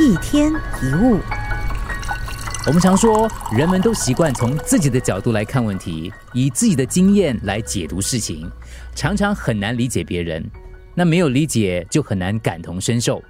[0.00, 1.20] 一天一物，
[2.66, 8.50] 我们常说，人们都习惯从自己的角度来看问题，以自己的经验来解读事情，
[8.96, 10.44] 常常很难理解别人。
[10.96, 13.22] 那没有理解，就很难感同身受。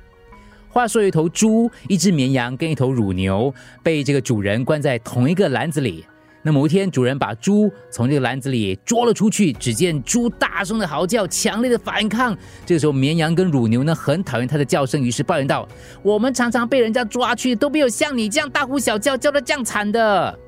[0.70, 6.06] 话说，一头猪、一只绵羊跟一头乳牛被这个主人关在同一个篮子里。
[6.46, 12.36] 那某一天，主人把猪从这个篮子里捉了出去，只见猪大声的嚎叫，强烈的反抗。
[12.66, 15.66] 这个时候，绵羊跟乳牛呢很讨厌它的叫声，于是抱怨道
[16.04, 20.38] ：“我们常常被人家抓去，都没有像你这样大呼小叫，叫得这样惨的。”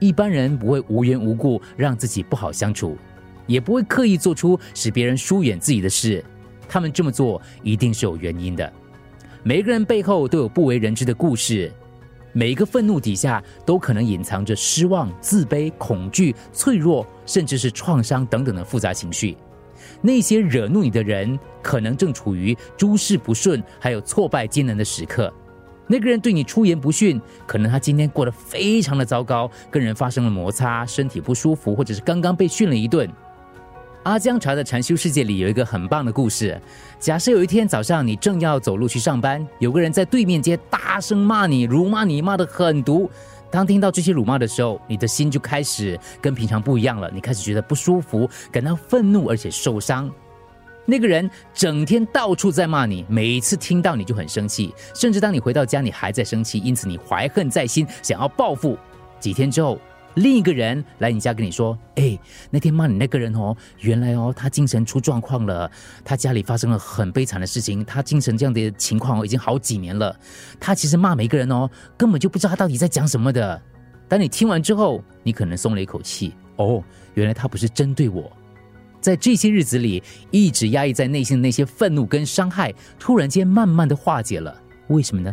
[0.00, 2.98] 一般人不会无缘无故让自己不好相处，
[3.46, 6.22] 也不会刻意做出使别人疏远自己的事。
[6.68, 8.72] 他们这么做一定是有原因的。
[9.44, 11.72] 每个人背后都有不为人知的故事。
[12.36, 19.34] 每一个愤怒底下都可能隐藏着失望、自卑、恐惧、脆弱，甚至是创伤等等的复杂情绪。
[20.02, 25.32] 那些惹怒你的人，可能正处于诸事不顺、还有挫败艰难的时刻。
[25.86, 33.10] 那个人对你出言不逊，可能他今天过得非常的糟糕，跟人发生了摩擦，身体不舒服，或者是刚刚被训了一顿。
[34.06, 36.56] 阿姜茶的禅修世界里有一个很棒的故事。
[37.00, 43.10] 假设有一天早上你正要走路去上班，有个人在对面街大声骂你，辱骂你，骂得很毒。
[43.50, 50.08] 当听到这些辱骂的时候，你的心就开始跟平常不一样了，你开始觉得不舒服，感到愤怒而且受伤。
[50.84, 58.78] 那个人整天到处在骂你，每一次听到你就很生气，甚至当你回到家你还在生气，因此你怀恨在心，想要报复。
[59.18, 59.76] 几天之后。
[60.16, 62.18] 另一个人来你家跟你说：“哎，
[62.50, 65.70] 那天骂你那个人哦，原来哦他精神出状况了，
[66.02, 70.18] 他家里发生了很悲惨的事情，他精神这样的情况已经好几年了。
[70.58, 73.60] 他其实骂每一个人哦，根本就不知道他到底在讲什么的。
[74.08, 78.32] 当你听完之后，你可能松了一口气，哦，原来他不是针对我。
[79.02, 84.60] 在这些日子里，一直压抑在内心的那些愤怒跟伤害，突然间慢慢的化解了。
[84.88, 85.32] 为什么呢？”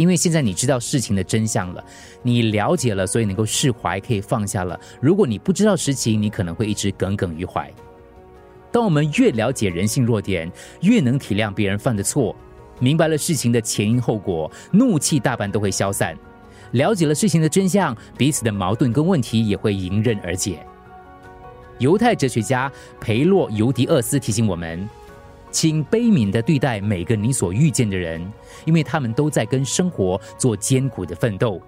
[0.00, 1.84] 因为现在你知道事情的真相了，
[2.22, 4.80] 你了解了，所以能够释怀，可以放下了。
[4.98, 7.70] 如果你不知道实情，你可能会一直耿耿于怀。
[8.72, 12.34] 当我们越了解人性弱点，越能体谅别人犯的错，
[12.78, 16.16] 明白了事情的前因后果，怒气大半都会消散。
[16.70, 20.64] 了解了事情的真相，彼此的矛盾跟问题也会迎刃而解。
[21.78, 22.72] 犹太哲学家
[23.02, 24.88] 培洛尤迪厄斯提醒我们。
[25.50, 28.20] 请悲悯的对待每个你所遇见的人，
[28.64, 31.60] 因为他们都在跟生活做艰苦的奋斗。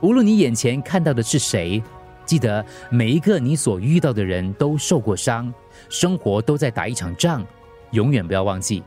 [0.00, 1.82] 无论你眼前看到的是谁，
[2.24, 5.52] 记得每一个你所遇到的人都受过伤，
[5.88, 7.44] 生活都在打一场仗，
[7.92, 8.82] 永远不要忘记。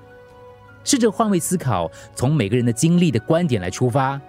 [0.84, 4.19] 试着换位思考，从每个人的经历的观点来出发。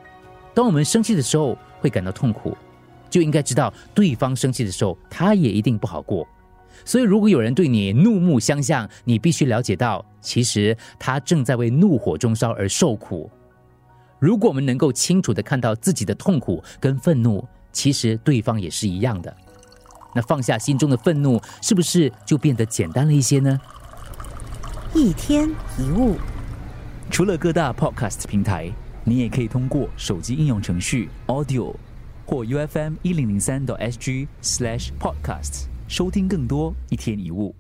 [0.54, 2.56] 当我们生气的时候会感到痛苦，
[3.08, 6.26] 就应该知道对方生气的时候，他也一定不好过。
[6.84, 13.30] 所以，如果有人对你怒目相向，你必须了解到，其实他正在为怒火中烧而受苦。
[14.18, 19.34] 如果我们能够清楚的看到自己的痛苦跟愤怒，其实对方也是一样的。
[20.14, 23.60] 那放下心中的愤怒，是不是就变得简单了一些呢？
[24.94, 26.16] 一天一物，
[27.10, 28.72] 除了各大 podcast 平台，
[29.04, 31.74] 你也可以通过手机应用程序 Audio
[32.26, 35.66] 或 U F M 一零零三 SG slash podcast。
[35.88, 37.54] 收听更多一天一物。